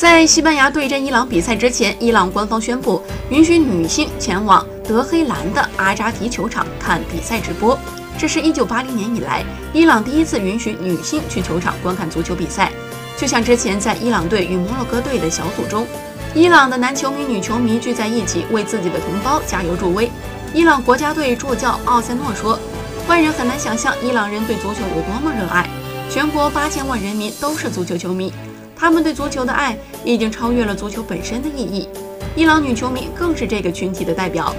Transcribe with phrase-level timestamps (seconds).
[0.00, 7.78] 在西班牙对阵伊朗比赛之前，伊朗官方宣布允许女性前往德黑兰的阿扎迪球场看比赛直播。
[8.18, 9.44] 这是一九八零年以来
[9.74, 12.72] 伊朗第一次允许女性去球场观看足球比赛。
[13.18, 15.86] 就像之前在伊朗队与摩洛哥队的小组中，
[16.34, 20.10] 伊朗的男球迷、女球迷聚在一起为自己的同胞加油助威。
[20.54, 22.58] 伊朗国家队助教奥塞诺说
[23.06, 25.68] ：“外人很难想象伊朗人对足球有多么热爱，
[26.08, 28.32] 全国八千万人民都是足球球迷。”
[28.80, 29.76] 他们对足球的爱
[30.06, 31.86] 已经超越了足球本身的意义，
[32.34, 34.56] 伊朗女球迷更是这个群体的代表。